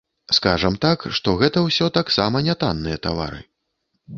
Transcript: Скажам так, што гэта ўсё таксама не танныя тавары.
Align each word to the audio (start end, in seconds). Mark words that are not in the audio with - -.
Скажам 0.37 0.77
так, 0.85 1.03
што 1.17 1.35
гэта 1.41 1.63
ўсё 1.67 1.91
таксама 1.99 2.41
не 2.51 2.57
танныя 2.65 2.97
тавары. 3.05 3.39